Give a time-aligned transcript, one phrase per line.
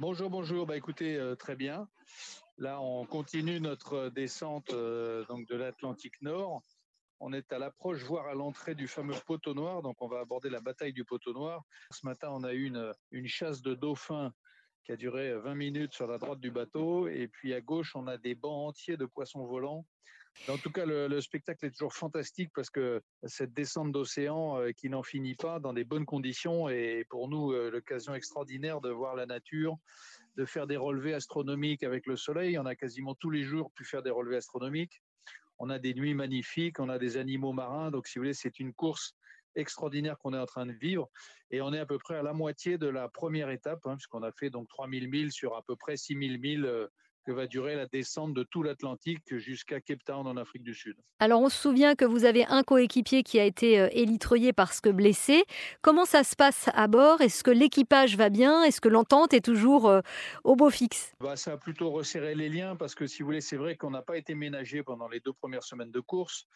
[0.00, 0.64] Bonjour, bonjour.
[0.64, 1.88] Bah écoutez, euh, très bien.
[2.56, 6.62] Là, on continue notre descente euh, donc de l'Atlantique Nord.
[7.18, 9.82] On est à l'approche, voire à l'entrée du fameux poteau noir.
[9.82, 11.64] Donc, on va aborder la bataille du poteau noir.
[11.90, 14.32] Ce matin, on a eu une, une chasse de dauphins
[14.84, 17.08] qui a duré 20 minutes sur la droite du bateau.
[17.08, 19.84] Et puis à gauche, on a des bancs entiers de poissons volants
[20.48, 24.70] en tout cas, le, le, spectacle est toujours fantastique parce que cette descente d'océan euh,
[24.72, 28.90] qui n'en finit pas dans des bonnes conditions est pour nous euh, l'occasion extraordinaire de
[28.90, 29.76] voir la nature,
[30.36, 32.58] de faire des relevés astronomiques avec le soleil.
[32.58, 35.02] On a quasiment tous les jours pu faire des relevés astronomiques.
[35.58, 37.90] On a des nuits magnifiques, on a des animaux marins.
[37.90, 39.16] Donc, si vous voulez, c'est une course
[39.56, 41.10] extraordinaire qu'on est en train de vivre.
[41.50, 44.22] Et on est à peu près à la moitié de la première étape, hein, puisqu'on
[44.22, 46.86] a fait donc 3000 milles sur à peu près 6000 milles euh,
[47.28, 50.96] que va durer la descente de tout l'Atlantique jusqu'à Cape Town en Afrique du Sud.
[51.18, 54.80] Alors on se souvient que vous avez un coéquipier qui a été euh, élitreillé parce
[54.80, 55.44] que blessé.
[55.82, 57.20] Comment ça se passe à bord?
[57.20, 58.64] Est-ce que l'équipage va bien?
[58.64, 60.00] Est-ce que l'entente est toujours euh,
[60.42, 61.12] au beau fixe?
[61.20, 63.90] Bah, Ça a plutôt resserré les liens parce que si vous voulez, c'est vrai qu'on
[63.90, 66.46] n'a pas été ménagé pendant les deux premières semaines de course.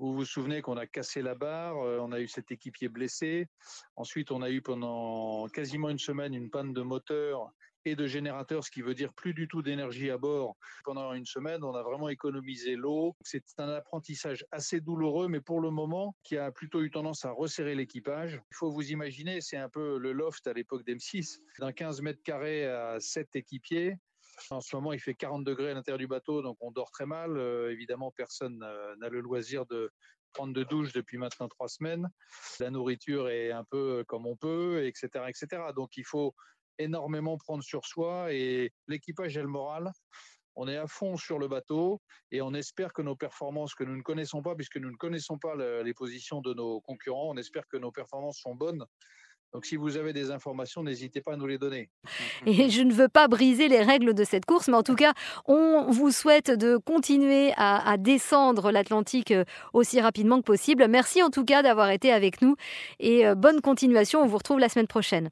[0.00, 3.48] Vous vous souvenez qu'on a cassé la barre, euh, on a eu cet équipier blessé.
[3.96, 7.52] Ensuite, on a eu pendant quasiment une semaine une panne de moteur
[7.84, 10.56] et de générateur, ce qui veut dire plus du tout d'énergie à bord.
[10.84, 13.14] Pendant une semaine, on a vraiment économisé l'eau.
[13.20, 17.32] C'est un apprentissage assez douloureux, mais pour le moment, qui a plutôt eu tendance à
[17.32, 18.40] resserrer l'équipage.
[18.52, 22.22] Il faut vous imaginer, c'est un peu le loft à l'époque d'M6, d'un 15 mètres
[22.22, 23.98] carrés à 7 équipiers.
[24.50, 27.06] En ce moment, il fait 40 degrés à l'intérieur du bateau, donc on dort très
[27.06, 27.36] mal.
[27.36, 29.90] Euh, évidemment, personne n'a le loisir de
[30.32, 32.08] prendre de douche depuis maintenant trois semaines.
[32.60, 35.62] La nourriture est un peu comme on peut, etc., etc.
[35.74, 36.34] Donc, il faut
[36.78, 39.92] énormément prendre sur soi et l'équipage a le moral.
[40.56, 42.00] On est à fond sur le bateau
[42.32, 45.38] et on espère que nos performances que nous ne connaissons pas, puisque nous ne connaissons
[45.38, 48.84] pas les positions de nos concurrents, on espère que nos performances sont bonnes.
[49.52, 51.90] Donc si vous avez des informations, n'hésitez pas à nous les donner.
[52.46, 55.12] Et je ne veux pas briser les règles de cette course, mais en tout cas,
[55.46, 60.86] on vous souhaite de continuer à, descendre l'Atlantique euh, aussi rapidement que possible.
[60.88, 62.56] Merci en tout cas d'avoir été avec nous
[62.98, 64.22] et euh, bonne continuation.
[64.22, 65.28] On vous retrouve la semaine prochaine.